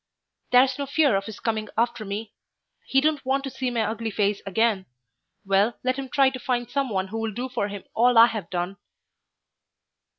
"There's 0.49 0.79
no 0.79 0.87
fear 0.87 1.15
of 1.15 1.25
his 1.27 1.39
coming 1.39 1.69
after 1.77 2.03
me. 2.03 2.33
He 2.87 3.01
don't 3.01 3.23
want 3.23 3.43
to 3.43 3.51
see 3.51 3.69
my 3.69 3.81
ugly 3.83 4.09
face 4.09 4.41
again. 4.47 4.87
Well, 5.45 5.77
let 5.83 5.97
him 5.97 6.09
try 6.09 6.31
to 6.31 6.39
find 6.39 6.67
some 6.67 6.89
one 6.89 7.09
who 7.09 7.19
will 7.19 7.33
do 7.33 7.47
for 7.49 7.67
him 7.67 7.83
all 7.93 8.17
I 8.17 8.25
have 8.25 8.49
done." 8.49 8.77